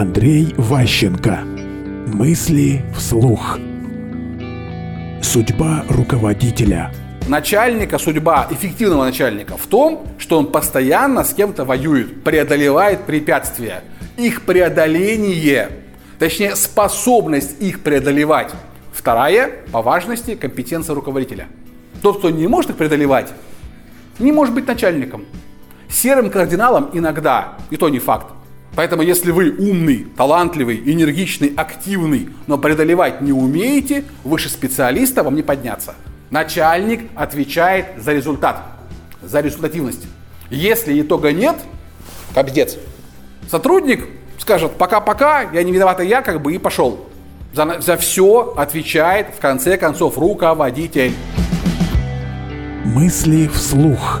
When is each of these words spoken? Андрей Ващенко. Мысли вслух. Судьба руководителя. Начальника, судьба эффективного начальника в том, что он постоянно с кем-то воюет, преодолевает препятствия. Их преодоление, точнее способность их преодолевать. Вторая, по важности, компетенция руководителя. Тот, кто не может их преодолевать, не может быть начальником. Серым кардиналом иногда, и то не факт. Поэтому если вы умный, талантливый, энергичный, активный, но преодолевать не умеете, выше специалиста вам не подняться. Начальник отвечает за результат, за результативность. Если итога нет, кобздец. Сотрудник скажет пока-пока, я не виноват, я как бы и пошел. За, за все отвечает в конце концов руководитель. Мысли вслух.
Андрей 0.00 0.54
Ващенко. 0.56 1.40
Мысли 2.06 2.84
вслух. 2.96 3.58
Судьба 5.20 5.84
руководителя. 5.88 6.92
Начальника, 7.26 7.98
судьба 7.98 8.46
эффективного 8.48 9.06
начальника 9.06 9.56
в 9.56 9.66
том, 9.66 10.06
что 10.18 10.38
он 10.38 10.52
постоянно 10.52 11.24
с 11.24 11.34
кем-то 11.34 11.64
воюет, 11.64 12.22
преодолевает 12.22 13.06
препятствия. 13.06 13.82
Их 14.16 14.42
преодоление, 14.42 15.68
точнее 16.20 16.54
способность 16.54 17.60
их 17.60 17.80
преодолевать. 17.80 18.52
Вторая, 18.92 19.50
по 19.72 19.82
важности, 19.82 20.36
компетенция 20.36 20.94
руководителя. 20.94 21.48
Тот, 22.02 22.18
кто 22.18 22.30
не 22.30 22.46
может 22.46 22.70
их 22.70 22.76
преодолевать, 22.76 23.32
не 24.20 24.30
может 24.30 24.54
быть 24.54 24.68
начальником. 24.68 25.24
Серым 25.90 26.30
кардиналом 26.30 26.90
иногда, 26.92 27.54
и 27.70 27.76
то 27.76 27.88
не 27.88 27.98
факт. 27.98 28.37
Поэтому 28.74 29.02
если 29.02 29.32
вы 29.32 29.50
умный, 29.50 30.06
талантливый, 30.16 30.80
энергичный, 30.84 31.52
активный, 31.56 32.28
но 32.46 32.58
преодолевать 32.58 33.20
не 33.20 33.32
умеете, 33.32 34.04
выше 34.24 34.48
специалиста 34.48 35.22
вам 35.22 35.34
не 35.34 35.42
подняться. 35.42 35.94
Начальник 36.30 37.10
отвечает 37.14 37.86
за 37.96 38.12
результат, 38.12 38.62
за 39.22 39.40
результативность. 39.40 40.06
Если 40.50 41.00
итога 41.00 41.32
нет, 41.32 41.56
кобздец. 42.34 42.76
Сотрудник 43.50 44.06
скажет 44.38 44.72
пока-пока, 44.72 45.42
я 45.52 45.62
не 45.62 45.72
виноват, 45.72 46.00
я 46.02 46.22
как 46.22 46.40
бы 46.42 46.54
и 46.54 46.58
пошел. 46.58 47.08
За, 47.52 47.80
за 47.80 47.96
все 47.96 48.54
отвечает 48.56 49.28
в 49.36 49.40
конце 49.40 49.76
концов 49.76 50.18
руководитель. 50.18 51.14
Мысли 52.84 53.48
вслух. 53.48 54.20